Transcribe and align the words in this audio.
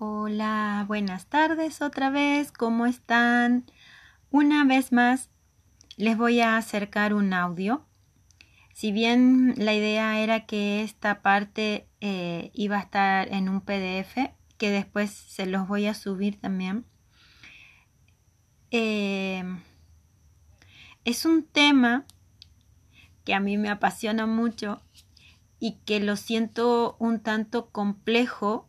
Hola, 0.00 0.84
buenas 0.86 1.26
tardes 1.26 1.82
otra 1.82 2.08
vez, 2.08 2.52
¿cómo 2.52 2.86
están? 2.86 3.68
Una 4.30 4.64
vez 4.64 4.92
más 4.92 5.28
les 5.96 6.16
voy 6.16 6.38
a 6.38 6.56
acercar 6.56 7.12
un 7.14 7.32
audio. 7.32 7.84
Si 8.72 8.92
bien 8.92 9.54
la 9.56 9.74
idea 9.74 10.20
era 10.20 10.46
que 10.46 10.84
esta 10.84 11.20
parte 11.20 11.88
eh, 12.00 12.52
iba 12.54 12.76
a 12.76 12.82
estar 12.82 13.26
en 13.34 13.48
un 13.48 13.60
PDF, 13.60 14.32
que 14.56 14.70
después 14.70 15.10
se 15.10 15.46
los 15.46 15.66
voy 15.66 15.86
a 15.86 15.94
subir 15.94 16.40
también, 16.40 16.84
eh, 18.70 19.42
es 21.04 21.24
un 21.24 21.42
tema 21.42 22.06
que 23.24 23.34
a 23.34 23.40
mí 23.40 23.56
me 23.56 23.68
apasiona 23.68 24.26
mucho 24.26 24.80
y 25.58 25.80
que 25.84 25.98
lo 25.98 26.14
siento 26.14 26.94
un 27.00 27.18
tanto 27.18 27.70
complejo 27.70 28.67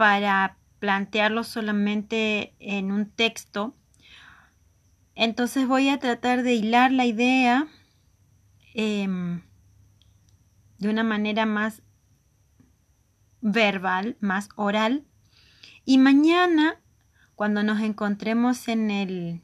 para 0.00 0.56
plantearlo 0.78 1.44
solamente 1.44 2.54
en 2.58 2.90
un 2.90 3.10
texto. 3.10 3.76
Entonces 5.14 5.68
voy 5.68 5.90
a 5.90 5.98
tratar 5.98 6.42
de 6.42 6.54
hilar 6.54 6.90
la 6.90 7.04
idea 7.04 7.68
em, 8.72 9.42
de 10.78 10.88
una 10.88 11.04
manera 11.04 11.44
más 11.44 11.82
verbal, 13.42 14.16
más 14.20 14.48
oral. 14.56 15.04
Y 15.84 15.98
mañana, 15.98 16.80
cuando 17.34 17.62
nos 17.62 17.82
encontremos 17.82 18.68
en 18.68 18.90
el, 18.90 19.42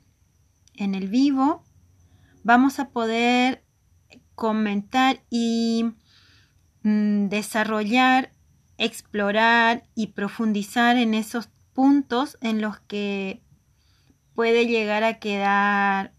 en 0.73 0.95
el 0.95 1.09
vivo, 1.09 1.65
vamos 2.45 2.79
a 2.79 2.89
poder 2.89 3.63
comentar 4.35 5.21
y 5.29 5.85
mm, 6.83 7.29
desarrollar 7.29 8.33
explorar 8.79 9.85
y 9.95 10.09
profundizar 10.09 10.97
en 10.97 11.15
esos 11.15 11.49
puntos 11.73 12.39
en 12.41 12.61
los 12.61 12.81
que 12.81 13.43
puede 14.35 14.67
llegar 14.67 15.03
a 15.05 15.19
quedar 15.19 16.13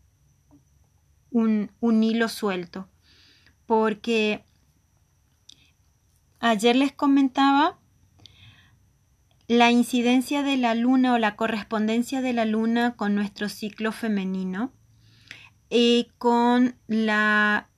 un, 1.31 1.69
hilo 2.03 2.29
suelto. 2.29 2.89
Porque 3.65 4.43
ayer 6.39 6.75
les 6.75 6.91
comentaba 6.91 7.77
la 9.47 9.71
incidencia 9.71 10.43
de 10.43 10.57
la 10.57 10.75
luna 10.75 11.13
o 11.13 11.17
la 11.17 11.35
correspondencia 11.35 12.21
de 12.21 12.33
la 12.33 12.45
luna 12.45 12.95
con 12.95 13.15
nuestro 13.15 13.49
ciclo 13.49 13.91
femenino 13.91 14.71
y 15.69 16.09
con 16.17 16.75
la 16.87 17.69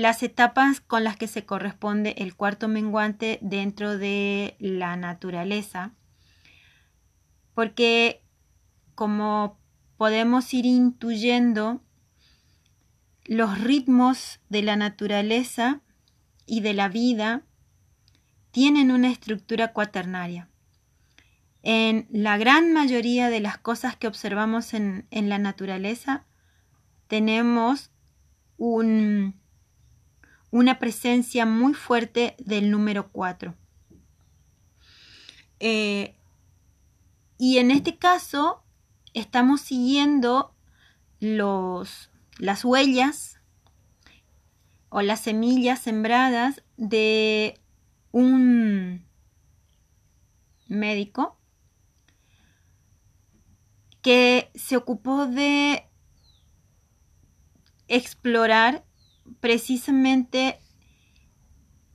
las 0.00 0.22
etapas 0.22 0.80
con 0.80 1.04
las 1.04 1.18
que 1.18 1.26
se 1.26 1.44
corresponde 1.44 2.14
el 2.16 2.34
cuarto 2.34 2.68
menguante 2.68 3.38
dentro 3.42 3.98
de 3.98 4.56
la 4.58 4.96
naturaleza, 4.96 5.92
porque 7.52 8.22
como 8.94 9.58
podemos 9.98 10.54
ir 10.54 10.64
intuyendo, 10.64 11.82
los 13.26 13.60
ritmos 13.60 14.40
de 14.48 14.62
la 14.62 14.74
naturaleza 14.74 15.82
y 16.46 16.62
de 16.62 16.72
la 16.72 16.88
vida 16.88 17.42
tienen 18.52 18.90
una 18.90 19.10
estructura 19.10 19.74
cuaternaria. 19.74 20.48
En 21.62 22.08
la 22.10 22.38
gran 22.38 22.72
mayoría 22.72 23.28
de 23.28 23.40
las 23.40 23.58
cosas 23.58 23.96
que 23.96 24.06
observamos 24.06 24.72
en, 24.72 25.06
en 25.10 25.28
la 25.28 25.36
naturaleza 25.36 26.24
tenemos 27.06 27.90
un, 28.56 29.38
una 30.50 30.78
presencia 30.78 31.46
muy 31.46 31.74
fuerte 31.74 32.34
del 32.38 32.70
número 32.70 33.10
4. 33.10 33.54
Eh, 35.60 36.16
y 37.38 37.58
en 37.58 37.70
este 37.70 37.96
caso 37.96 38.62
estamos 39.14 39.60
siguiendo 39.60 40.54
los, 41.20 42.10
las 42.38 42.64
huellas 42.64 43.40
o 44.88 45.02
las 45.02 45.20
semillas 45.20 45.80
sembradas 45.80 46.62
de 46.76 47.60
un 48.12 49.06
médico 50.66 51.38
que 54.02 54.50
se 54.54 54.76
ocupó 54.76 55.26
de 55.26 55.86
explorar 57.88 58.84
precisamente 59.40 60.58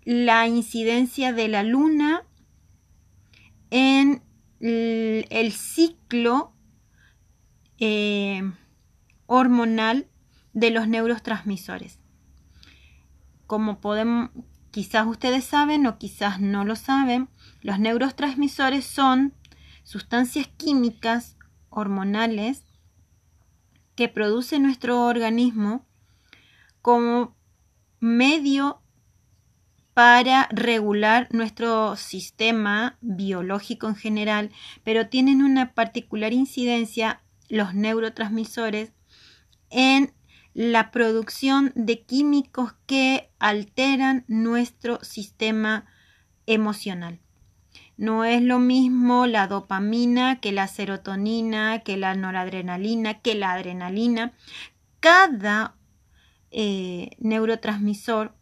la 0.04 0.48
incidencia 0.48 1.34
de 1.34 1.48
la 1.48 1.64
luna 1.64 2.24
en 3.70 4.22
el 4.60 5.52
ciclo 5.52 6.54
eh, 7.80 8.42
hormonal 9.26 10.08
de 10.54 10.72
los 10.72 10.88
neurotransmisores. 10.88 12.00
Como 13.48 13.82
podemos, 13.82 14.30
quizás 14.72 15.06
ustedes 15.08 15.44
saben 15.44 15.86
o 15.86 15.98
quizás 15.98 16.40
no 16.40 16.66
lo 16.66 16.76
saben, 16.76 17.30
los 17.62 17.80
neurotransmisores 17.80 18.86
son 18.86 19.34
sustancias 19.84 20.48
químicas 20.48 21.38
hormonales 21.70 22.64
que 23.96 24.10
produce 24.10 24.60
nuestro 24.60 25.06
organismo 25.06 25.86
como 26.86 27.36
medio 28.00 28.80
para 29.96 30.48
regular 30.52 31.28
nuestro 31.32 31.96
sistema 31.96 33.00
biológico 33.02 33.88
en 33.88 33.96
general, 33.96 34.52
pero 34.84 35.10
tienen 35.10 35.42
una 35.42 35.74
particular 35.74 36.32
incidencia 36.32 37.24
los 37.50 37.74
neurotransmisores 37.74 38.94
en 39.72 40.14
la 40.54 40.92
producción 40.92 41.72
de 41.74 42.04
químicos 42.04 42.76
que 42.86 43.32
alteran 43.40 44.24
nuestro 44.28 45.04
sistema 45.04 45.88
emocional. 46.46 47.20
No 47.98 48.26
es 48.26 48.44
lo 48.44 48.60
mismo 48.60 49.26
la 49.26 49.48
dopamina 49.48 50.40
que 50.40 50.52
la 50.52 50.68
serotonina, 50.68 51.80
que 51.80 51.98
la 51.98 52.14
noradrenalina, 52.14 53.22
que 53.22 53.34
la 53.34 53.54
adrenalina. 53.54 54.34
Cada 55.00 55.78
eh, 56.58 57.10
neurotransmisor 57.20 58.34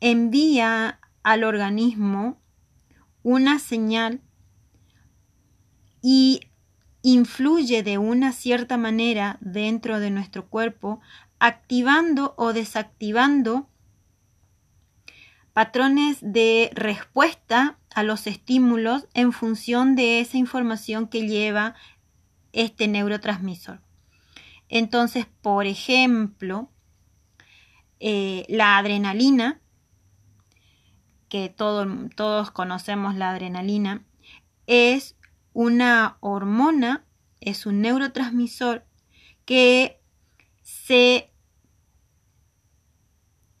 envía 0.00 1.00
al 1.22 1.44
organismo 1.44 2.42
una 3.22 3.58
señal 3.58 4.20
y 6.02 6.40
influye 7.00 7.82
de 7.82 7.96
una 7.96 8.32
cierta 8.32 8.76
manera 8.76 9.38
dentro 9.40 9.98
de 9.98 10.10
nuestro 10.10 10.46
cuerpo, 10.46 11.00
activando 11.38 12.34
o 12.36 12.52
desactivando 12.52 13.70
patrones 15.54 16.18
de 16.20 16.70
respuesta 16.74 17.78
a 17.94 18.02
los 18.02 18.26
estímulos 18.26 19.08
en 19.14 19.32
función 19.32 19.96
de 19.96 20.20
esa 20.20 20.36
información 20.36 21.08
que 21.08 21.26
lleva 21.26 21.74
este 22.52 22.88
neurotransmisor. 22.88 23.83
Entonces, 24.68 25.26
por 25.42 25.66
ejemplo, 25.66 26.70
eh, 28.00 28.44
la 28.48 28.78
adrenalina, 28.78 29.60
que 31.28 31.48
todos 31.48 32.50
conocemos 32.50 33.14
la 33.16 33.30
adrenalina, 33.30 34.04
es 34.66 35.16
una 35.52 36.16
hormona, 36.20 37.04
es 37.40 37.66
un 37.66 37.80
neurotransmisor 37.80 38.86
que 39.44 40.00
se 40.62 41.30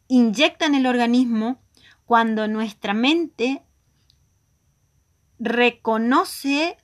inyecta 0.08 0.66
en 0.66 0.74
el 0.74 0.86
organismo 0.86 1.62
cuando 2.04 2.48
nuestra 2.48 2.94
mente 2.94 3.62
reconoce 5.38 6.76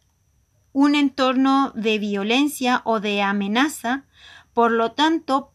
un 0.72 0.94
entorno 0.94 1.72
de 1.74 1.98
violencia 1.98 2.82
o 2.84 3.00
de 3.00 3.22
amenaza 3.22 4.04
por 4.52 4.72
lo 4.72 4.92
tanto, 4.92 5.52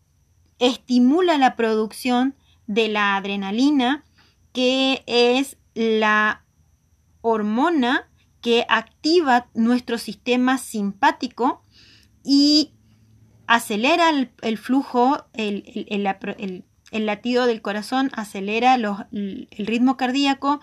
estimula 0.60 1.38
la 1.38 1.56
producción 1.56 2.36
de 2.68 2.88
la 2.88 3.16
adrenalina, 3.16 4.04
que 4.54 5.04
es 5.06 5.58
la 5.74 6.44
hormona 7.22 8.10
que 8.42 8.66
activa 8.70 9.48
nuestro 9.54 9.98
sistema 9.98 10.58
simpático 10.58 11.64
y 12.24 12.74
acelera 13.48 14.10
el, 14.10 14.58
flujo, 14.58 15.26
el, 15.34 16.66
latido 16.92 17.46
del 17.46 17.62
corazón, 17.62 18.12
acelera 18.14 18.76
el 18.76 19.48
ritmo 19.58 19.98
cardíaco 19.98 20.62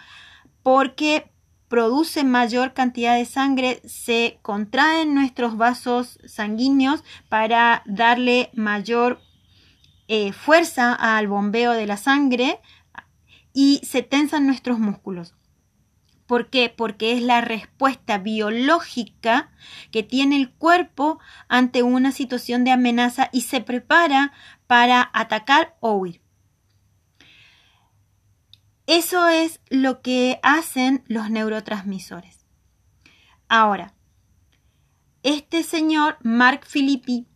porque 0.63 1.32
produce 1.73 2.23
mayor 2.23 2.75
cantidad 2.75 3.17
de 3.17 3.25
sangre, 3.25 3.81
se 3.87 4.39
contraen 4.43 5.15
nuestros 5.15 5.57
vasos 5.57 6.19
sanguíneos 6.27 7.03
para 7.31 7.83
darle 7.87 8.51
mayor 8.53 9.23
eh, 10.07 10.35
fuerza 10.35 10.93
al 10.93 11.29
bombeo 11.29 11.73
de 11.73 11.87
la 11.87 11.97
sangre 11.97 12.61
y 13.55 13.81
se 13.85 14.03
tensan 14.03 14.47
nuestros 14.47 14.79
músculos. 14.81 15.35
¿Por 16.27 16.51
qué? 16.51 16.69
Porque 16.69 17.15
es 17.15 17.23
la 17.23 17.41
respuesta 17.41 18.19
biológica 18.19 19.51
que 19.91 20.03
tiene 20.03 20.37
el 20.37 20.51
cuerpo 20.51 21.21
ante 21.49 21.83
una 21.83 22.13
situación 22.13 22.65
de 22.65 22.73
amenaza 22.73 23.31
y 23.33 23.41
se 23.41 23.63
prepara 23.63 24.35
para 24.67 25.09
atacar 25.15 25.75
o 25.81 25.93
huir. 25.95 26.22
Eso 28.87 29.29
es 29.29 29.61
lo 29.71 30.03
que 30.03 30.41
hacen 30.43 31.05
los 31.07 31.31
neurotransmisores. 31.31 32.45
Ahora, 33.49 33.95
este 35.23 35.63
señor 35.63 36.17
Mark 36.23 36.67
Filippi 36.67 37.29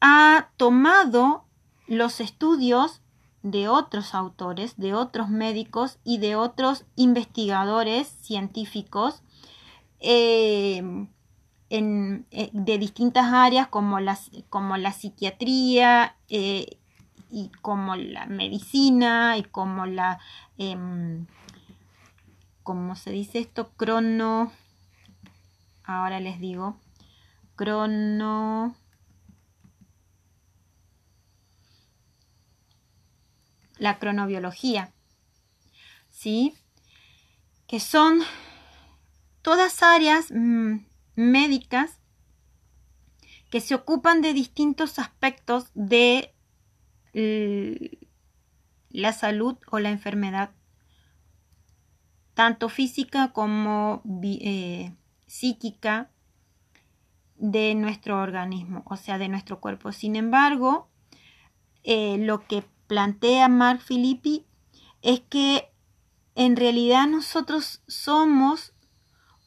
ha 0.00 0.50
tomado 0.56 1.46
los 1.86 2.20
estudios 2.20 3.00
de 3.42 3.68
otros 3.68 4.14
autores, 4.14 4.76
de 4.76 4.94
otros 4.94 5.28
médicos 5.28 5.98
y 6.04 6.18
de 6.18 6.36
otros 6.36 6.84
investigadores 6.96 8.08
científicos 8.08 9.22
em, 10.00 11.08
eh, 11.70 12.50
de 12.52 12.78
distintas 12.78 13.32
áreas 13.32 13.68
como, 13.68 13.98
como 14.50 14.76
la 14.76 14.92
psiquiatría 14.92 16.16
eh, 16.28 16.78
y 17.34 17.50
como 17.62 17.96
la 17.96 18.26
medicina 18.26 19.36
y 19.36 19.42
como 19.42 19.86
la, 19.86 20.20
eh, 20.56 20.76
¿cómo 22.62 22.94
se 22.94 23.10
dice 23.10 23.40
esto? 23.40 23.72
Crono, 23.72 24.52
ahora 25.82 26.20
les 26.20 26.38
digo, 26.38 26.78
crono... 27.56 28.76
la 33.78 33.98
cronobiología, 33.98 34.92
¿sí? 36.08 36.54
Que 37.66 37.80
son 37.80 38.20
todas 39.42 39.82
áreas 39.82 40.30
mm, 40.30 40.76
médicas 41.16 41.98
que 43.50 43.60
se 43.60 43.74
ocupan 43.74 44.22
de 44.22 44.32
distintos 44.32 45.00
aspectos 45.00 45.70
de 45.74 46.33
la 47.14 49.12
salud 49.12 49.56
o 49.70 49.78
la 49.78 49.90
enfermedad, 49.90 50.50
tanto 52.34 52.68
física 52.68 53.32
como 53.32 54.02
eh, 54.22 54.94
psíquica 55.26 56.10
de 57.36 57.74
nuestro 57.74 58.20
organismo, 58.20 58.82
o 58.86 58.96
sea, 58.96 59.18
de 59.18 59.28
nuestro 59.28 59.60
cuerpo. 59.60 59.92
Sin 59.92 60.16
embargo, 60.16 60.88
eh, 61.82 62.16
lo 62.18 62.46
que 62.46 62.64
plantea 62.86 63.48
Mark 63.48 63.80
Filippi 63.80 64.46
es 65.02 65.20
que 65.20 65.70
en 66.34 66.56
realidad 66.56 67.06
nosotros 67.06 67.82
somos 67.86 68.74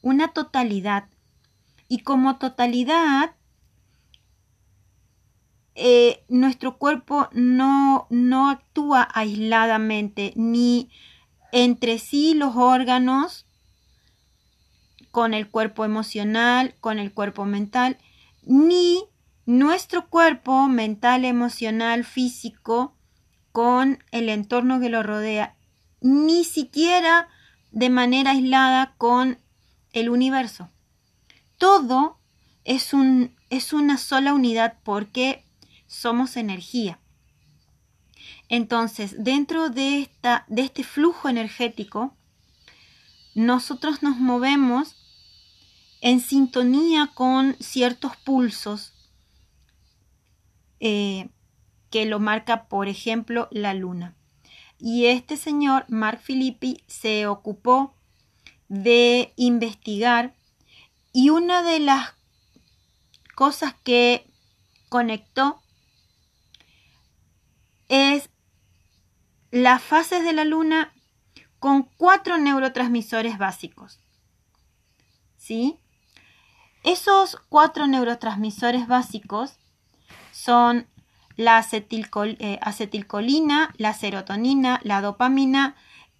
una 0.02 0.28
totalidad 0.28 1.08
y 1.88 2.00
como 2.00 2.38
totalidad 2.38 3.34
eh, 5.80 6.24
nuestro 6.28 6.76
cuerpo 6.76 7.28
no, 7.30 8.08
no 8.10 8.50
actúa 8.50 9.08
aisladamente 9.14 10.32
ni 10.34 10.90
entre 11.52 12.00
sí 12.00 12.34
los 12.34 12.56
órganos 12.56 13.46
con 15.12 15.34
el 15.34 15.48
cuerpo 15.48 15.84
emocional, 15.84 16.74
con 16.80 16.98
el 16.98 17.12
cuerpo 17.12 17.44
mental, 17.44 17.96
ni 18.42 19.04
nuestro 19.46 20.08
cuerpo 20.08 20.66
mental, 20.66 21.24
emocional, 21.24 22.04
físico 22.04 22.96
con 23.52 24.02
el 24.10 24.30
entorno 24.30 24.80
que 24.80 24.88
lo 24.88 25.04
rodea, 25.04 25.54
ni 26.00 26.42
siquiera 26.42 27.28
de 27.70 27.88
manera 27.88 28.32
aislada 28.32 28.94
con 28.98 29.38
el 29.92 30.08
universo. 30.10 30.70
Todo 31.56 32.18
es, 32.64 32.92
un, 32.92 33.36
es 33.48 33.72
una 33.72 33.96
sola 33.96 34.34
unidad 34.34 34.74
porque 34.82 35.44
somos 35.88 36.36
energía. 36.36 37.00
Entonces, 38.48 39.16
dentro 39.18 39.68
de, 39.68 40.02
esta, 40.02 40.44
de 40.46 40.62
este 40.62 40.84
flujo 40.84 41.28
energético, 41.28 42.14
nosotros 43.34 44.02
nos 44.02 44.16
movemos 44.18 44.96
en 46.00 46.20
sintonía 46.20 47.10
con 47.14 47.56
ciertos 47.58 48.16
pulsos 48.16 48.94
eh, 50.80 51.28
que 51.90 52.06
lo 52.06 52.20
marca, 52.20 52.68
por 52.68 52.88
ejemplo, 52.88 53.48
la 53.50 53.74
luna. 53.74 54.14
Y 54.78 55.06
este 55.06 55.36
señor, 55.36 55.84
Mark 55.88 56.20
Filippi, 56.20 56.84
se 56.86 57.26
ocupó 57.26 57.94
de 58.68 59.32
investigar 59.36 60.34
y 61.12 61.30
una 61.30 61.62
de 61.62 61.80
las 61.80 62.14
cosas 63.34 63.74
que 63.82 64.26
conectó 64.88 65.60
es 67.88 68.30
las 69.50 69.82
fases 69.82 70.22
de 70.24 70.32
la 70.32 70.44
luna 70.44 70.92
con 71.58 71.82
cuatro 71.96 72.38
neurotransmisores 72.38 73.38
básicos. 73.38 73.98
¿Sí? 75.36 75.78
Esos 76.84 77.36
cuatro 77.48 77.86
neurotransmisores 77.86 78.86
básicos 78.86 79.58
son 80.32 80.86
la 81.36 81.64
eh, 81.72 82.58
acetilcolina, 82.62 83.74
la 83.76 83.94
serotonina, 83.94 84.80
la 84.82 85.00
dopamina 85.00 85.76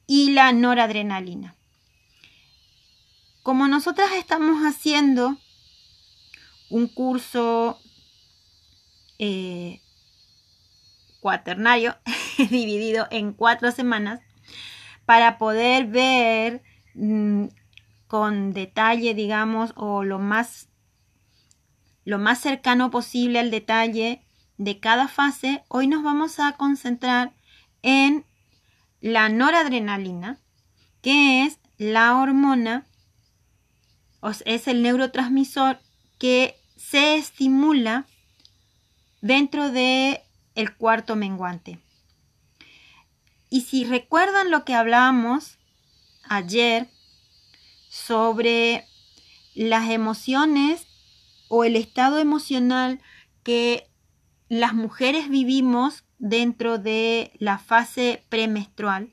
y 0.07 0.31
la 0.33 0.53
noradrenalina. 0.53 1.55
Como 3.43 3.69
nosotras 3.69 4.13
estamos 4.13 4.63
haciendo 4.63 5.37
un 6.71 6.87
curso 6.89 7.81
eh, 9.19 9.81
cuaternario 11.21 11.97
dividido 12.51 13.07
en 13.11 13.33
cuatro 13.33 13.71
semanas 13.73 14.21
para 15.05 15.39
poder 15.39 15.87
ver 15.87 16.63
mm, 16.95 17.47
con 18.07 18.53
detalle, 18.53 19.15
digamos, 19.15 19.73
o 19.77 20.05
lo 20.05 20.19
más, 20.19 20.69
lo 22.05 22.19
más 22.19 22.41
cercano 22.41 22.91
posible 22.91 23.39
al 23.39 23.51
detalle 23.51 24.23
de 24.57 24.81
cada 24.81 25.09
fase, 25.09 25.63
hoy 25.69 25.87
nos 25.87 26.03
vamos 26.03 26.41
a 26.41 26.53
concentrar 26.53 27.33
en 27.83 28.25
la 29.01 29.29
noradrenalina, 29.29 30.39
que 31.01 31.45
es 31.45 31.61
la 31.77 32.17
hormona, 32.19 32.87
o 34.21 34.31
es 34.45 34.67
el 34.67 34.83
neurotransmisor 34.83 35.79
que 36.19 36.57
se 36.77 37.17
estimula 37.17 38.07
dentro 39.21 39.71
de 39.71 40.23
el 40.59 40.75
cuarto 40.75 41.15
menguante. 41.15 41.79
Y 43.49 43.61
si 43.61 43.85
recuerdan 43.85 44.51
lo 44.51 44.65
que 44.65 44.75
hablábamos 44.75 45.57
ayer 46.25 46.89
sobre 47.89 48.85
las 49.55 49.89
emociones 49.89 50.89
o 51.49 51.63
el 51.63 51.77
estado 51.77 52.19
emocional 52.19 53.01
que 53.45 53.89
las 54.49 54.75
mujeres 54.75 55.29
vivimos 55.29 56.03
dentro 56.19 56.79
de 56.79 57.31
la 57.39 57.59
fase 57.59 58.25
premenstrual, 58.29 59.13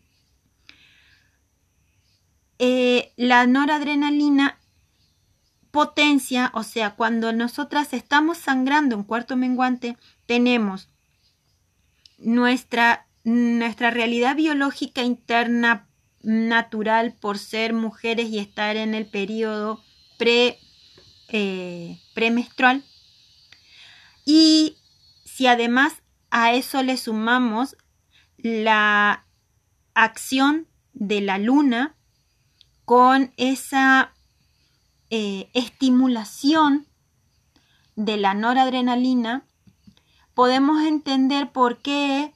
eh, 2.58 3.14
la 3.18 3.46
noradrenalina 3.46 4.58
potencia, 5.70 6.50
o 6.56 6.64
sea, 6.64 6.96
cuando 6.96 7.34
nosotras 7.34 7.94
estamos 7.94 8.40
sangrando 8.40 8.96
en 8.96 9.04
cuarto 9.04 9.36
menguante, 9.36 9.96
tenemos 10.26 10.90
nuestra, 12.18 13.08
nuestra 13.24 13.92
realidad 13.92 14.36
biológica 14.36 15.04
interna 15.04 15.88
natural 16.22 17.14
por 17.14 17.38
ser 17.38 17.74
mujeres 17.74 18.30
y 18.30 18.40
estar 18.40 18.78
en 18.78 18.96
el 18.96 19.06
periodo 19.06 19.84
pre, 20.18 20.58
eh, 21.30 22.00
premenstrual. 22.14 22.84
Y 24.26 24.78
si 25.24 25.48
además 25.48 26.02
a 26.32 26.54
eso 26.54 26.82
le 26.82 26.98
sumamos 26.98 27.78
la 28.38 29.26
acción 29.94 30.68
de 30.94 31.22
la 31.22 31.38
luna 31.38 31.96
con 32.86 33.34
esa 33.38 34.14
eh, 35.10 35.50
estimulación 35.54 36.88
de 37.96 38.18
la 38.18 38.34
noradrenalina, 38.34 39.46
podemos 40.36 40.84
entender 40.84 41.52
por 41.52 41.80
qué 41.80 42.34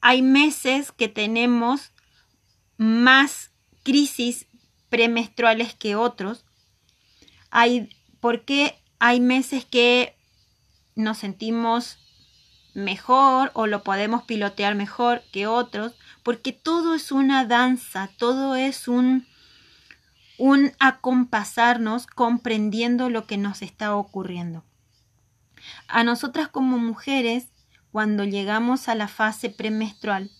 hay 0.00 0.22
meses 0.22 0.92
que 0.92 1.08
tenemos 1.08 1.92
más 2.78 3.50
crisis 3.82 4.46
premenstruales 4.88 5.74
que 5.74 5.96
otros. 5.96 6.44
Hay, 7.50 7.90
¿Por 8.20 8.44
qué 8.44 8.80
hay 8.98 9.20
meses 9.20 9.64
que 9.64 10.16
nos 10.94 11.18
sentimos 11.18 11.98
mejor 12.76 13.50
o 13.54 13.66
lo 13.66 13.82
podemos 13.82 14.22
pilotear 14.24 14.74
mejor 14.74 15.22
que 15.32 15.46
otros, 15.46 15.94
porque 16.22 16.52
todo 16.52 16.94
es 16.94 17.10
una 17.10 17.44
danza, 17.44 18.10
todo 18.18 18.54
es 18.54 18.86
un, 18.86 19.26
un 20.38 20.72
acompasarnos 20.78 22.06
comprendiendo 22.06 23.08
lo 23.08 23.26
que 23.26 23.38
nos 23.38 23.62
está 23.62 23.96
ocurriendo. 23.96 24.62
A 25.88 26.04
nosotras 26.04 26.48
como 26.48 26.78
mujeres, 26.78 27.48
cuando 27.92 28.24
llegamos 28.24 28.88
a 28.88 28.94
la 28.94 29.08
fase 29.08 29.50
premenstrual, 29.50 30.30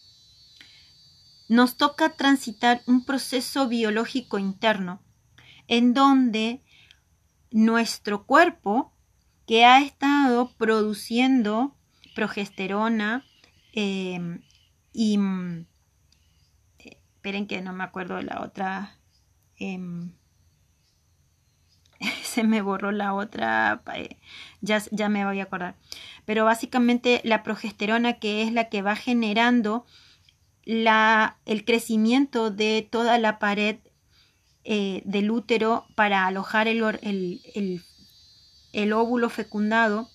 nos 1.48 1.76
toca 1.76 2.16
transitar 2.16 2.82
un 2.86 3.04
proceso 3.04 3.68
biológico 3.68 4.38
interno 4.38 5.00
en 5.68 5.94
donde 5.94 6.62
nuestro 7.50 8.26
cuerpo, 8.26 8.92
que 9.46 9.64
ha 9.64 9.80
estado 9.80 10.52
produciendo 10.56 11.76
progesterona 12.14 13.24
em, 13.72 14.42
y... 14.92 15.18
esperen 16.78 17.46
que 17.46 17.60
no 17.60 17.72
me 17.72 17.84
acuerdo 17.84 18.16
de 18.16 18.24
la 18.24 18.42
otra... 18.42 18.98
Em, 19.58 20.12
se 22.22 22.44
me 22.44 22.62
borró 22.62 22.92
la 22.92 23.14
otra, 23.14 23.82
eh, 23.94 24.16
ya, 24.60 24.82
ya 24.90 25.08
me 25.08 25.24
voy 25.24 25.40
a 25.40 25.44
acordar. 25.44 25.74
Pero 26.24 26.44
básicamente 26.44 27.20
la 27.24 27.42
progesterona 27.42 28.14
que 28.14 28.42
es 28.42 28.52
la 28.52 28.68
que 28.68 28.82
va 28.82 28.96
generando 28.96 29.86
la, 30.64 31.38
el 31.46 31.64
crecimiento 31.64 32.50
de 32.50 32.86
toda 32.90 33.18
la 33.18 33.38
pared 33.38 33.78
eh, 34.64 35.02
del 35.04 35.30
útero 35.30 35.86
para 35.94 36.26
alojar 36.26 36.66
el, 36.66 36.82
el, 37.02 37.82
el 38.72 38.92
óvulo 38.92 39.30
fecundado. 39.30 40.10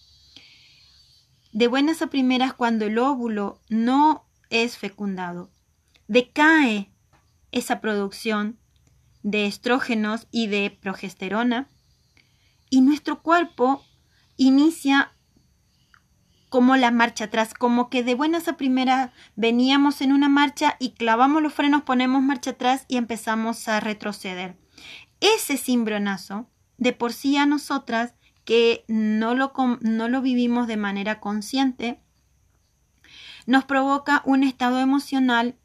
De 1.53 1.67
buenas 1.67 2.01
a 2.01 2.07
primeras, 2.07 2.53
cuando 2.53 2.85
el 2.85 2.97
óvulo 2.97 3.59
no 3.69 4.25
es 4.49 4.77
fecundado, 4.77 5.49
decae 6.07 6.89
esa 7.51 7.81
producción 7.81 8.57
de 9.23 9.45
estrógenos 9.45 10.27
y 10.31 10.47
de 10.47 10.77
progesterona 10.81 11.69
y 12.69 12.81
nuestro 12.81 13.21
cuerpo 13.21 13.83
inicia 14.37 15.13
como 16.49 16.75
la 16.75 16.91
marcha 16.91 17.25
atrás, 17.25 17.53
como 17.53 17.89
que 17.89 18.03
de 18.03 18.15
buenas 18.15 18.47
a 18.47 18.57
primeras 18.57 19.11
veníamos 19.35 20.01
en 20.01 20.11
una 20.11 20.27
marcha 20.27 20.75
y 20.79 20.91
clavamos 20.91 21.41
los 21.41 21.53
frenos, 21.53 21.83
ponemos 21.83 22.21
marcha 22.23 22.51
atrás 22.51 22.85
y 22.87 22.97
empezamos 22.97 23.67
a 23.67 23.79
retroceder. 23.79 24.57
Ese 25.21 25.57
cimbronazo, 25.57 26.49
de 26.77 26.91
por 26.91 27.13
sí 27.13 27.37
a 27.37 27.45
nosotras, 27.45 28.15
que 28.43 28.83
no 28.87 29.35
lo, 29.35 29.53
no 29.81 30.09
lo 30.09 30.21
vivimos 30.21 30.67
de 30.67 30.77
manera 30.77 31.19
consciente, 31.19 32.01
nos 33.45 33.63
provoca 33.65 34.21
un 34.25 34.43
estado 34.43 34.79
emocional 34.79 35.55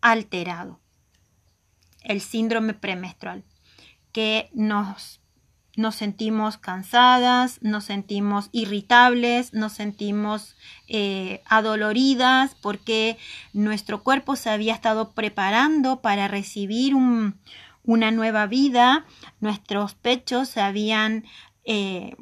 alterado, 0.00 0.79
el 2.02 2.20
síndrome 2.20 2.74
premenstrual, 2.74 3.44
que 4.12 4.50
nos 4.52 5.20
nos 5.76 5.94
sentimos 5.94 6.58
cansadas, 6.58 7.58
nos 7.62 7.84
sentimos 7.84 8.48
irritables, 8.52 9.54
nos 9.54 9.72
sentimos 9.72 10.56
eh, 10.88 11.42
adoloridas 11.46 12.54
porque 12.60 13.16
nuestro 13.52 14.02
cuerpo 14.02 14.36
se 14.36 14.50
había 14.50 14.74
estado 14.74 15.12
preparando 15.12 16.00
para 16.00 16.28
recibir 16.28 16.94
una 16.94 18.10
nueva 18.10 18.46
vida, 18.46 19.06
nuestros 19.40 19.94
pechos 19.94 20.48
se 20.48 20.60
habían 20.60 21.24
eh, 21.64 22.16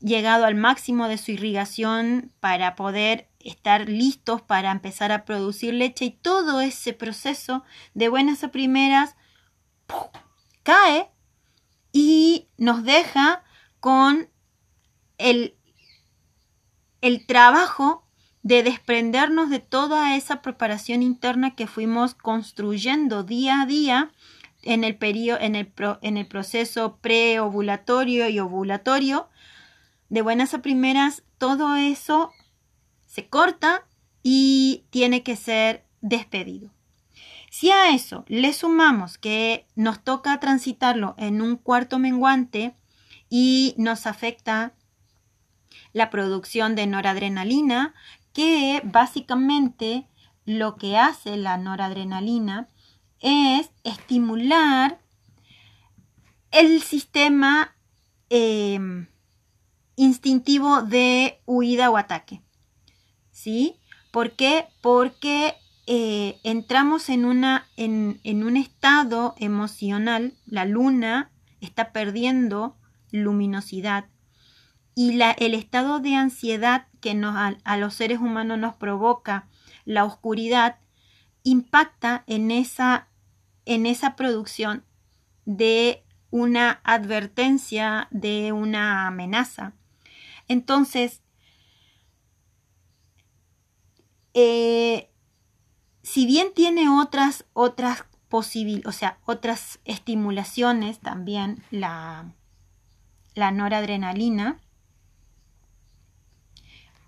llegado 0.00 0.44
al 0.44 0.54
máximo 0.54 1.08
de 1.08 1.18
su 1.18 1.32
irrigación 1.32 2.32
para 2.40 2.76
poder 2.76 3.28
estar 3.48 3.88
listos 3.88 4.42
para 4.42 4.70
empezar 4.70 5.12
a 5.12 5.24
producir 5.24 5.74
leche 5.74 6.06
y 6.06 6.10
todo 6.10 6.60
ese 6.60 6.92
proceso 6.92 7.64
de 7.94 8.08
buenas 8.08 8.44
a 8.44 8.48
primeras 8.48 9.16
cae 10.62 11.10
y 11.92 12.48
nos 12.58 12.84
deja 12.84 13.42
con 13.80 14.28
el, 15.16 15.56
el 17.00 17.26
trabajo 17.26 18.06
de 18.42 18.62
desprendernos 18.62 19.50
de 19.50 19.58
toda 19.58 20.16
esa 20.16 20.42
preparación 20.42 21.02
interna 21.02 21.54
que 21.54 21.66
fuimos 21.66 22.14
construyendo 22.14 23.22
día 23.22 23.62
a 23.62 23.66
día 23.66 24.12
en 24.62 24.84
el, 24.84 24.98
en 25.00 25.54
el, 25.54 25.72
en 26.02 26.16
el 26.16 26.26
proceso 26.26 26.98
preovulatorio 27.00 28.28
y 28.28 28.38
ovulatorio. 28.38 29.28
De 30.08 30.22
buenas 30.22 30.54
a 30.54 30.62
primeras, 30.62 31.22
todo 31.38 31.76
eso 31.76 32.32
se 33.08 33.26
corta 33.28 33.84
y 34.22 34.84
tiene 34.90 35.24
que 35.24 35.34
ser 35.34 35.84
despedido. 36.00 36.70
Si 37.50 37.70
a 37.70 37.94
eso 37.94 38.24
le 38.28 38.52
sumamos 38.52 39.18
que 39.18 39.66
nos 39.74 40.04
toca 40.04 40.38
transitarlo 40.38 41.14
en 41.18 41.40
un 41.40 41.56
cuarto 41.56 41.98
menguante 41.98 42.76
y 43.30 43.74
nos 43.78 44.06
afecta 44.06 44.74
la 45.92 46.10
producción 46.10 46.76
de 46.76 46.86
noradrenalina, 46.86 47.94
que 48.34 48.82
básicamente 48.84 50.06
lo 50.44 50.76
que 50.76 50.98
hace 50.98 51.36
la 51.36 51.56
noradrenalina 51.56 52.68
es 53.20 53.70
estimular 53.82 55.00
el 56.50 56.82
sistema 56.82 57.74
em, 58.28 59.08
instintivo 59.96 60.82
de 60.82 61.40
huida 61.46 61.90
o 61.90 61.96
ataque. 61.96 62.42
¿Sí? 63.48 63.80
¿Por 64.10 64.32
qué? 64.32 64.66
Porque 64.82 65.54
eh, 65.86 66.38
entramos 66.44 67.08
en, 67.08 67.24
una, 67.24 67.66
en, 67.78 68.20
un 68.44 68.58
estado 68.58 69.34
emocional, 69.38 70.34
la 70.44 70.66
luna 70.66 71.30
está 71.62 71.90
perdiendo 71.90 72.76
luminosidad 73.10 74.04
y 74.94 75.14
la, 75.14 75.30
el 75.30 75.54
estado 75.54 75.98
de 75.98 76.14
ansiedad 76.14 76.88
que 77.00 77.14
nos, 77.14 77.34
a, 77.64 77.76
los 77.78 77.94
seres 77.94 78.18
humanos 78.18 78.58
nos 78.58 78.74
provoca 78.74 79.48
la 79.86 80.04
oscuridad 80.04 80.76
impacta 81.42 82.24
en 82.26 82.50
esa, 82.50 83.08
en 83.64 83.86
esa 83.86 84.14
producción 84.14 84.84
de 85.46 86.04
una 86.28 86.80
advertencia, 86.84 88.08
de 88.10 88.52
una 88.52 89.06
amenaza. 89.06 89.72
Entonces, 90.48 91.22
eh, 94.40 95.10
si 96.04 96.24
bien 96.24 96.54
tiene 96.54 96.88
otras, 96.88 97.44
otras 97.54 98.04
posibilidades, 98.28 98.86
o 98.86 98.96
sea, 98.96 99.18
otras 99.24 99.80
estimulaciones 99.84 101.00
también, 101.00 101.64
la, 101.72 102.32
la 103.34 103.50
noradrenalina, 103.50 104.60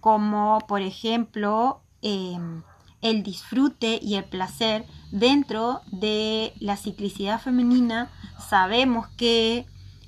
como 0.00 0.58
por 0.66 0.82
ejemplo 0.82 1.82
em, 2.02 2.64
el 3.00 3.22
disfrute 3.22 4.00
y 4.02 4.16
el 4.16 4.24
placer 4.24 4.84
dentro 5.12 5.82
de 5.92 6.52
la 6.58 6.76
ciclicidad 6.76 7.40
femenina, 7.40 8.10
sabemos 8.48 9.06
que 9.16 9.66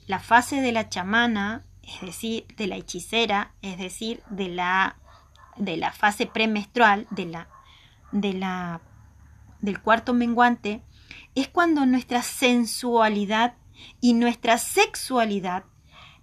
la 0.09 0.19
fase 0.19 0.61
de 0.61 0.73
la 0.73 0.89
chamana, 0.89 1.65
es 1.85 2.01
decir, 2.01 2.47
de 2.57 2.67
la 2.67 2.77
hechicera, 2.77 3.55
es 3.63 3.79
decir, 3.79 4.25
de 4.29 4.49
la, 4.49 4.97
de 5.57 5.77
la 5.77 5.93
fase 5.93 6.27
premenstrual, 6.27 7.07
de 7.11 7.27
la 7.27 7.49
de 8.13 8.35
la, 8.35 8.83
del 9.61 9.81
cuarto 9.81 10.13
menguante 10.13 10.83
es 11.35 11.49
cuando 11.49 11.87
nuestra 11.87 12.23
sensualidad 12.23 13.57
y 14.01 14.13
nuestra 14.13 14.59
sexualidad 14.59 15.65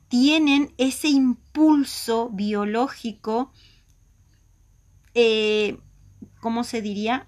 tienen 0.07 0.73
ese 0.77 1.09
impulso 1.09 2.29
biológico, 2.29 3.51
eh, 5.13 5.79
¿cómo 6.39 6.63
se 6.63 6.81
diría? 6.81 7.27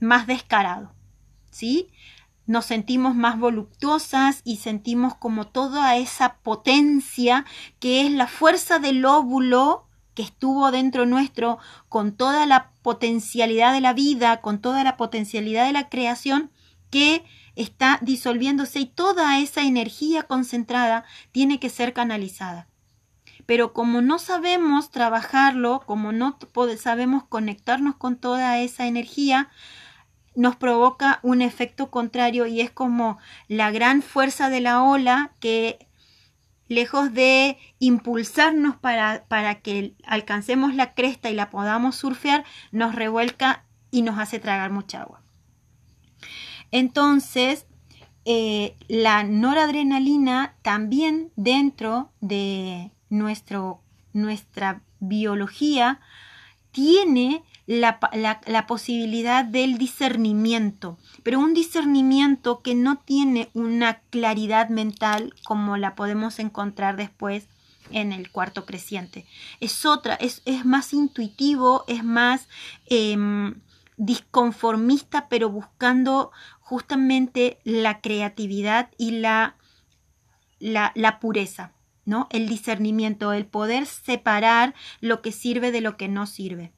Más 0.00 0.26
descarado, 0.26 0.94
¿sí? 1.50 1.88
Nos 2.46 2.66
sentimos 2.66 3.14
más 3.14 3.38
voluptuosas 3.38 4.42
y 4.44 4.58
sentimos 4.58 5.14
como 5.14 5.46
toda 5.46 5.96
esa 5.96 6.36
potencia 6.36 7.46
que 7.80 8.06
es 8.06 8.12
la 8.12 8.26
fuerza 8.26 8.78
del 8.78 9.04
óvulo 9.04 9.83
que 10.14 10.22
estuvo 10.22 10.70
dentro 10.70 11.06
nuestro 11.06 11.58
con 11.88 12.12
toda 12.12 12.46
la 12.46 12.70
potencialidad 12.82 13.72
de 13.72 13.80
la 13.80 13.92
vida, 13.92 14.40
con 14.40 14.60
toda 14.60 14.84
la 14.84 14.96
potencialidad 14.96 15.66
de 15.66 15.72
la 15.72 15.88
creación 15.88 16.50
que 16.90 17.24
está 17.56 17.98
disolviéndose 18.02 18.80
y 18.80 18.86
toda 18.86 19.38
esa 19.38 19.62
energía 19.62 20.24
concentrada 20.24 21.04
tiene 21.32 21.58
que 21.58 21.70
ser 21.70 21.92
canalizada. 21.92 22.68
Pero 23.46 23.72
como 23.72 24.00
no 24.00 24.18
sabemos 24.18 24.90
trabajarlo, 24.90 25.82
como 25.84 26.12
no 26.12 26.38
sabemos 26.78 27.24
conectarnos 27.24 27.96
con 27.96 28.16
toda 28.16 28.58
esa 28.58 28.86
energía, 28.86 29.50
nos 30.34 30.56
provoca 30.56 31.20
un 31.22 31.42
efecto 31.42 31.90
contrario 31.90 32.46
y 32.46 32.60
es 32.60 32.70
como 32.70 33.18
la 33.48 33.70
gran 33.70 34.02
fuerza 34.02 34.50
de 34.50 34.60
la 34.60 34.82
ola 34.82 35.32
que 35.40 35.86
lejos 36.68 37.12
de 37.12 37.58
impulsarnos 37.78 38.76
para, 38.76 39.24
para 39.28 39.60
que 39.60 39.94
alcancemos 40.04 40.74
la 40.74 40.94
cresta 40.94 41.30
y 41.30 41.34
la 41.34 41.50
podamos 41.50 41.96
surfear, 41.96 42.44
nos 42.72 42.94
revuelca 42.94 43.64
y 43.90 44.02
nos 44.02 44.18
hace 44.18 44.38
tragar 44.38 44.70
mucha 44.70 45.02
agua. 45.02 45.22
Entonces, 46.70 47.66
eh, 48.24 48.76
la 48.88 49.22
noradrenalina 49.22 50.56
también 50.62 51.30
dentro 51.36 52.10
de 52.20 52.90
nuestro, 53.10 53.82
nuestra 54.12 54.80
biología 54.98 56.00
tiene 56.72 57.44
la, 57.66 57.98
la, 58.46 58.66
posibilidad 58.66 59.44
del 59.44 59.78
discernimiento, 59.78 60.98
pero 61.22 61.40
un 61.40 61.54
discernimiento 61.54 62.60
que 62.60 62.74
no 62.74 62.98
tiene 62.98 63.50
una 63.54 64.00
claridad 64.10 64.68
mental 64.68 65.34
como 65.44 65.76
la 65.76 65.94
podemos 65.94 66.38
encontrar 66.38 66.96
después 66.96 67.48
en 67.90 68.12
el 68.12 68.30
cuarto 68.30 68.66
creciente. 68.66 69.26
Es 69.60 69.86
otra, 69.86 70.14
es, 70.14 70.42
es 70.44 70.66
más 70.66 70.92
intuitivo, 70.92 71.84
es 71.88 72.04
más 72.04 72.48
eh, 72.86 73.16
disconformista, 73.96 75.28
pero 75.28 75.48
buscando 75.48 76.32
justamente 76.60 77.58
la 77.64 78.00
creatividad 78.00 78.90
y 78.98 79.12
la, 79.12 79.56
la, 80.58 80.92
la 80.94 81.18
pureza. 81.18 81.72
¿no? 82.04 82.28
El 82.30 82.48
discernimiento, 82.48 83.32
el 83.32 83.46
poder 83.46 83.86
separar 83.86 84.74
lo 85.00 85.22
que 85.22 85.32
sirve 85.32 85.72
de 85.72 85.80
lo 85.80 85.96
que 85.96 86.08
no 86.08 86.26
sirve. 86.26 86.72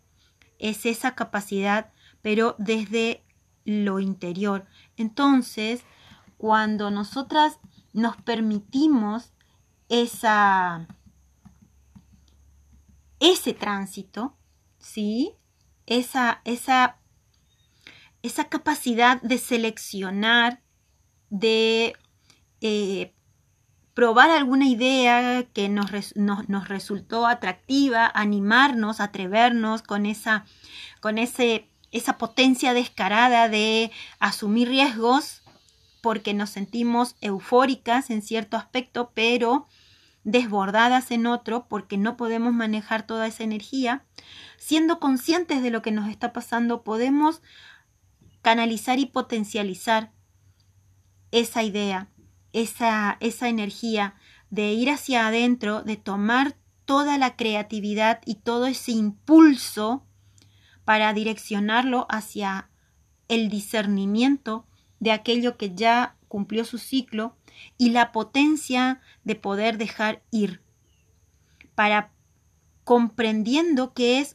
Es 0.58 0.86
esa 0.86 1.14
capacidad, 1.14 1.92
pero 2.22 2.54
desde 2.58 3.24
lo 3.64 4.00
interior. 4.00 4.66
Entonces, 4.96 5.82
cuando 6.36 6.90
nosotras 6.90 7.58
nos 7.92 8.16
permitimos 8.16 9.32
esa 9.88 10.86
ese 13.20 13.54
tránsito, 13.54 14.36
¿sí? 14.78 15.34
Esa, 15.86 16.40
esa, 16.44 16.98
esa 18.22 18.48
capacidad 18.48 19.20
de 19.22 19.38
seleccionar, 19.38 20.62
de 21.30 21.94
eh, 22.60 23.14
probar 23.96 24.30
alguna 24.30 24.66
idea 24.66 25.46
que 25.54 25.70
nos, 25.70 25.90
nos, 26.16 26.68
resultó 26.68 27.26
atractiva, 27.26 28.12
animarnos, 28.14 29.00
atrevernos 29.00 29.80
con 29.80 30.04
esa, 30.04 30.44
con 31.00 31.16
ese, 31.16 31.70
esa 31.92 32.18
potencia 32.18 32.74
descarada 32.74 33.48
de 33.48 33.90
asumir 34.18 34.68
riesgos 34.68 35.40
porque 36.02 36.34
nos 36.34 36.50
sentimos 36.50 37.16
eufóricas 37.22 38.10
en 38.10 38.20
cierto 38.20 38.58
aspecto, 38.58 39.12
pero 39.14 39.66
desbordadas 40.24 41.10
en 41.10 41.26
otro 41.26 41.66
porque 41.66 41.96
no 41.96 42.18
podemos 42.18 42.52
manejar 42.52 43.06
toda 43.06 43.26
esa 43.26 43.44
energía. 43.44 44.04
Siendo 44.58 45.00
conscientes 45.00 45.62
de 45.62 45.70
lo 45.70 45.80
que 45.80 45.90
nos 45.90 46.10
está 46.10 46.34
pasando, 46.34 46.84
podemos 46.84 47.40
canalizar 48.42 48.98
y 48.98 49.06
potencializar 49.06 50.12
esa 51.30 51.62
idea, 51.62 52.10
esa, 52.56 53.18
esa 53.20 53.50
energía 53.50 54.14
de 54.48 54.72
ir 54.72 54.88
hacia 54.88 55.26
adentro, 55.26 55.82
de 55.82 55.96
tomar 55.98 56.56
toda 56.86 57.18
la 57.18 57.36
creatividad 57.36 58.20
y 58.24 58.36
todo 58.36 58.66
ese 58.66 58.92
impulso 58.92 60.06
para 60.86 61.12
direccionarlo 61.12 62.06
hacia 62.08 62.70
el 63.28 63.50
discernimiento 63.50 64.64
de 65.00 65.12
aquello 65.12 65.58
que 65.58 65.74
ya 65.74 66.16
cumplió 66.28 66.64
su 66.64 66.78
ciclo 66.78 67.36
y 67.76 67.90
la 67.90 68.10
potencia 68.10 69.02
de 69.22 69.34
poder 69.34 69.76
dejar 69.76 70.22
ir. 70.30 70.62
Para 71.74 72.10
comprendiendo 72.84 73.92
que 73.92 74.20
es 74.20 74.34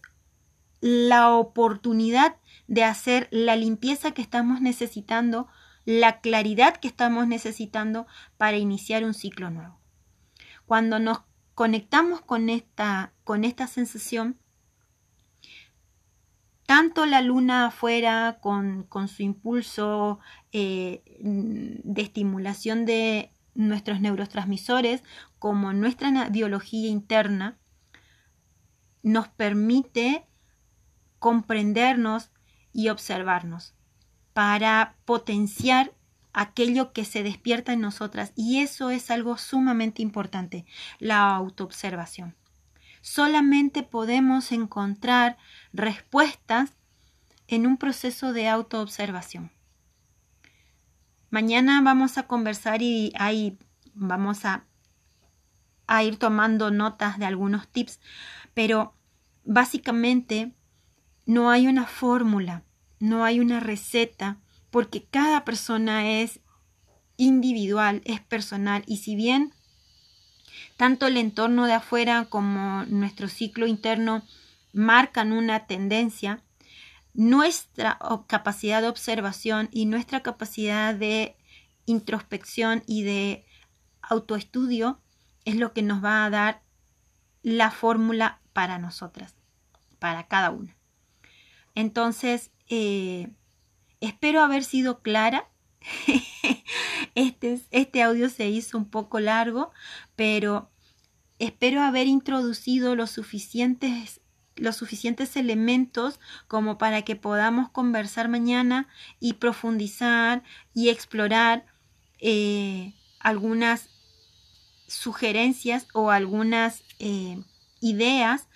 la 0.79 1.31
oportunidad 1.33 2.35
de 2.67 2.83
hacer 2.83 3.27
la 3.31 3.55
limpieza 3.55 4.11
que 4.11 4.21
estamos 4.21 4.61
necesitando 4.61 5.47
la 5.85 6.21
claridad 6.21 6.77
que 6.77 6.87
estamos 6.87 7.27
necesitando 7.27 8.07
para 8.37 8.57
iniciar 8.57 9.03
un 9.03 9.13
ciclo 9.13 9.49
nuevo. 9.49 9.79
Cuando 10.65 10.99
nos 10.99 11.21
conectamos 11.55 12.21
con 12.21 12.49
esta, 12.49 13.13
con 13.23 13.43
esta 13.43 13.67
sensación, 13.67 14.37
tanto 16.65 17.05
la 17.05 17.21
luna 17.21 17.67
afuera 17.67 18.39
con, 18.41 18.83
con 18.83 19.07
su 19.07 19.23
impulso 19.23 20.19
eh, 20.51 21.03
de 21.19 22.01
estimulación 22.01 22.85
de 22.85 23.33
nuestros 23.53 23.99
neurotransmisores, 23.99 25.03
como 25.39 25.73
nuestra 25.73 26.29
biología 26.29 26.89
interna, 26.89 27.57
nos 29.03 29.27
permite 29.27 30.25
comprendernos 31.19 32.31
y 32.71 32.89
observarnos 32.89 33.75
para 34.41 34.95
potenciar 35.05 35.93
aquello 36.33 36.93
que 36.93 37.05
se 37.05 37.21
despierta 37.21 37.73
en 37.73 37.79
nosotras 37.79 38.33
y 38.35 38.57
eso 38.61 38.89
es 38.89 39.11
algo 39.11 39.37
sumamente 39.37 40.01
importante, 40.01 40.65
la 40.97 41.35
autoobservación. 41.35 42.35
Solamente 43.01 43.83
podemos 43.83 44.51
encontrar 44.51 45.37
respuestas 45.73 46.71
en 47.47 47.67
un 47.67 47.77
proceso 47.77 48.33
de 48.33 48.49
autoobservación. 48.49 49.51
Mañana 51.29 51.79
vamos 51.83 52.17
a 52.17 52.23
conversar 52.23 52.81
y 52.81 53.13
ahí 53.19 53.59
vamos 53.93 54.43
a, 54.43 54.65
a 55.85 56.03
ir 56.03 56.17
tomando 56.17 56.71
notas 56.71 57.19
de 57.19 57.27
algunos 57.27 57.67
tips, 57.67 57.99
pero 58.55 58.95
básicamente 59.43 60.55
no 61.27 61.51
hay 61.51 61.67
una 61.67 61.85
fórmula 61.85 62.63
no 63.01 63.25
hay 63.25 63.39
una 63.39 63.59
receta, 63.59 64.37
porque 64.69 65.03
cada 65.03 65.43
persona 65.43 66.21
es 66.21 66.39
individual, 67.17 68.01
es 68.05 68.21
personal, 68.21 68.83
y 68.87 68.97
si 68.97 69.15
bien 69.15 69.53
tanto 70.77 71.07
el 71.07 71.17
entorno 71.17 71.65
de 71.65 71.73
afuera 71.73 72.25
como 72.29 72.85
nuestro 72.85 73.27
ciclo 73.27 73.67
interno 73.67 74.23
marcan 74.73 75.31
una 75.31 75.65
tendencia, 75.65 76.43
nuestra 77.13 77.99
capacidad 78.27 78.81
de 78.81 78.87
observación 78.87 79.67
y 79.71 79.85
nuestra 79.85 80.21
capacidad 80.21 80.95
de 80.95 81.35
introspección 81.85 82.83
y 82.87 83.03
de 83.03 83.45
autoestudio 84.01 84.99
es 85.43 85.55
lo 85.55 85.73
que 85.73 85.81
nos 85.81 86.03
va 86.03 86.25
a 86.25 86.29
dar 86.29 86.61
la 87.43 87.71
fórmula 87.71 88.39
para 88.53 88.77
nosotras, 88.77 89.35
para 89.99 90.27
cada 90.27 90.51
una. 90.51 90.75
Entonces, 91.75 92.51
eh, 92.71 93.29
espero 93.99 94.41
haber 94.41 94.63
sido 94.63 95.01
clara. 95.01 95.49
este, 97.15 97.59
este 97.69 98.01
audio 98.01 98.29
se 98.29 98.49
hizo 98.49 98.77
un 98.77 98.89
poco 98.89 99.19
largo, 99.19 99.71
pero 100.15 100.71
espero 101.37 101.81
haber 101.81 102.07
introducido 102.07 102.95
los 102.95 103.11
suficientes 103.11 104.21
elementos 105.35 106.19
como 106.47 106.77
para 106.77 107.01
que 107.01 107.17
podamos 107.17 107.69
conversar 107.69 108.29
mañana 108.29 108.87
y 109.19 109.33
profundizar 109.33 110.41
y 110.73 110.89
explorar 110.89 111.65
eh, 112.19 112.93
algunas 113.19 113.89
sugerencias 114.87 115.87
o 115.93 116.09
algunas 116.09 116.83
eh, 116.99 117.43
ideas 117.81 118.47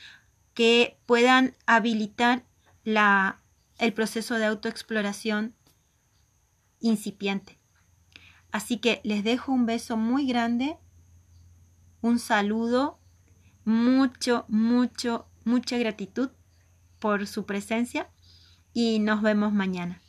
que 0.53 0.97
puedan 1.05 1.53
habilitar 1.65 2.45
la 2.85 3.41
el 3.77 3.93
proceso 3.93 4.35
de 4.35 4.45
autoexploración 4.45 5.55
incipiente. 6.79 7.59
Así 8.51 8.77
que 8.77 9.01
les 9.03 9.23
dejo 9.23 9.51
un 9.51 9.65
beso 9.65 9.97
muy 9.97 10.27
grande, 10.27 10.77
un 12.01 12.19
saludo, 12.19 12.99
mucho, 13.65 14.45
mucho, 14.47 15.27
mucha 15.43 15.77
gratitud 15.77 16.29
por 16.99 17.27
su 17.27 17.45
presencia 17.45 18.09
y 18.73 18.99
nos 18.99 19.21
vemos 19.21 19.51
mañana. 19.51 20.01